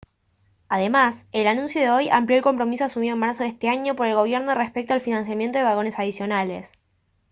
[0.67, 4.07] además el anuncio de hoy amplió el compromiso asumido en marzo de este año por
[4.07, 6.71] el gobierno respecto al financiamiento de vagones adicionales